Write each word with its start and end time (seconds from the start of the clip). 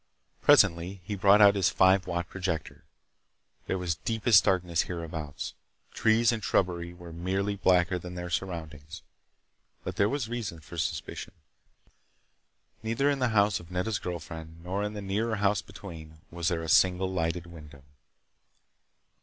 Presently 0.41 0.99
he 1.03 1.13
brought 1.13 1.41
out 1.41 1.53
his 1.53 1.69
five 1.69 2.07
watt 2.07 2.27
projector. 2.27 2.85
There 3.67 3.77
was 3.77 3.93
deepest 3.97 4.43
darkness 4.45 4.81
hereabouts. 4.89 5.53
Trees 5.93 6.31
and 6.31 6.43
shrubbery 6.43 6.91
were 6.91 7.13
merely 7.13 7.55
blacker 7.55 7.99
than 7.99 8.15
their 8.15 8.31
surroundings. 8.31 9.03
But 9.83 9.97
there 9.97 10.09
was 10.09 10.27
reason 10.27 10.59
for 10.59 10.75
suspicion. 10.79 11.35
Neither 12.81 13.11
in 13.11 13.19
the 13.19 13.27
house 13.29 13.59
of 13.59 13.69
Nedda's 13.69 13.99
girl 13.99 14.17
friend, 14.17 14.63
nor 14.63 14.81
in 14.81 14.93
the 14.93 15.03
nearer 15.03 15.35
house 15.35 15.61
between, 15.61 16.17
was 16.31 16.47
there 16.47 16.63
a 16.63 16.67
single 16.67 17.13
lighted 17.13 17.45
window. 17.45 17.83